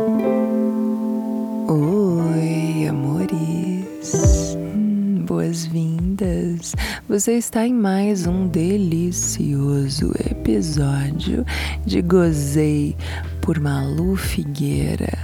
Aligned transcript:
Oi, 0.00 0.06
amores. 2.88 4.54
Hum, 4.56 5.24
boas-vindas. 5.26 6.76
Você 7.08 7.32
está 7.32 7.66
em 7.66 7.74
mais 7.74 8.24
um 8.24 8.46
delicioso 8.46 10.12
episódio 10.30 11.44
de 11.84 12.00
Gozei 12.00 12.96
por 13.40 13.58
Malu 13.58 14.14
Figueira, 14.14 15.18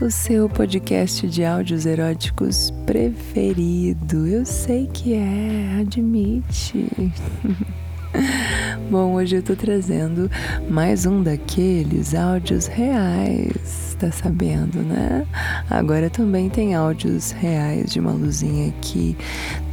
o 0.00 0.10
seu 0.10 0.48
podcast 0.48 1.28
de 1.28 1.44
áudios 1.44 1.84
eróticos 1.84 2.70
preferido. 2.86 4.26
Eu 4.26 4.46
sei 4.46 4.86
que 4.86 5.12
é, 5.12 5.80
admite. 5.82 6.88
Bom, 8.90 9.14
hoje 9.14 9.36
eu 9.36 9.42
tô 9.42 9.56
trazendo 9.56 10.30
mais 10.68 11.06
um 11.06 11.22
daqueles 11.22 12.14
áudios 12.14 12.66
reais, 12.66 13.96
tá 13.98 14.12
sabendo, 14.12 14.78
né? 14.82 15.26
Agora 15.70 16.10
também 16.10 16.50
tem 16.50 16.74
áudios 16.74 17.30
reais 17.30 17.90
de 17.90 17.98
uma 17.98 18.12
luzinha 18.12 18.68
aqui 18.68 19.16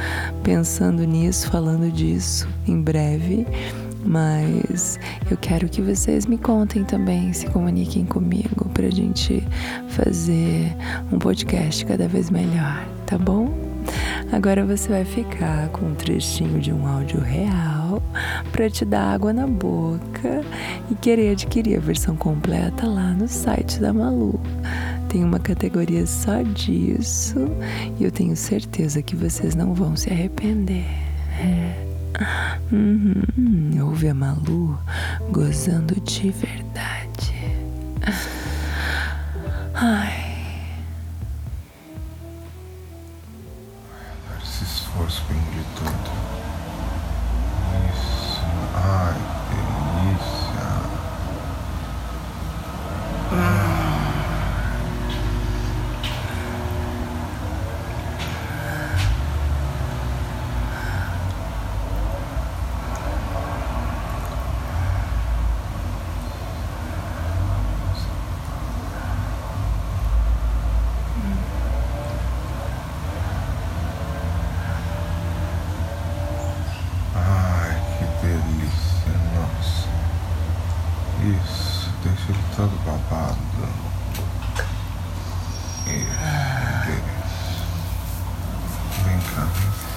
pensando 0.42 1.04
nisso, 1.04 1.50
falando 1.50 1.90
disso 1.90 2.48
em 2.66 2.80
breve. 2.80 3.46
Mas 4.04 4.98
eu 5.30 5.36
quero 5.36 5.68
que 5.68 5.80
vocês 5.80 6.26
me 6.26 6.36
contem 6.36 6.84
também, 6.84 7.32
se 7.32 7.46
comuniquem 7.46 8.04
comigo 8.04 8.68
para 8.74 8.86
a 8.86 8.90
gente 8.90 9.42
fazer 9.88 10.74
um 11.12 11.18
podcast 11.18 11.84
cada 11.86 12.08
vez 12.08 12.30
melhor, 12.30 12.84
tá 13.06 13.16
bom? 13.16 13.72
Agora 14.32 14.64
você 14.64 14.88
vai 14.88 15.04
ficar 15.04 15.68
com 15.68 15.86
um 15.86 15.94
trechinho 15.94 16.58
de 16.58 16.72
um 16.72 16.86
áudio 16.86 17.20
real 17.20 18.02
para 18.50 18.70
te 18.70 18.84
dar 18.84 19.12
água 19.12 19.32
na 19.32 19.46
boca 19.46 20.42
e 20.90 20.94
querer 20.94 21.32
adquirir 21.32 21.76
a 21.76 21.80
versão 21.80 22.16
completa 22.16 22.86
lá 22.86 23.12
no 23.12 23.28
site 23.28 23.78
da 23.78 23.92
Malu. 23.92 24.40
Tem 25.08 25.22
uma 25.22 25.38
categoria 25.38 26.06
só 26.06 26.42
disso 26.42 27.46
e 28.00 28.04
eu 28.04 28.10
tenho 28.10 28.34
certeza 28.34 29.02
que 29.02 29.14
vocês 29.14 29.54
não 29.54 29.74
vão 29.74 29.94
se 29.96 30.10
arrepender. 30.10 30.86
É. 31.38 31.91
Ouve 33.82 34.08
a 34.08 34.14
Malu 34.14 34.78
gozando 35.30 36.00
de 36.00 36.30
verdade. 36.30 37.34
Ai. 39.74 40.32
Esse 44.42 44.64
esforço 44.64 45.22
tudo. 45.76 46.10
Isso. 46.10 46.31
deixa 82.02 82.30
ele 82.30 82.44
todo 82.56 82.76
babado. 82.84 83.38
Isso, 85.86 85.94
yeah. 85.94 86.86
Vem 89.04 89.18
cá, 89.20 89.42
vem 89.44 89.70
cá. 89.86 89.91